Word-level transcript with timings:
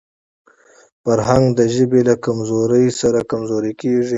فرهنګ 1.03 1.45
د 1.57 1.59
ژبي 1.75 2.01
له 2.09 2.15
کمزورۍ 2.25 2.85
سره 3.01 3.19
کمزورې 3.31 3.71
کېږي. 3.81 4.09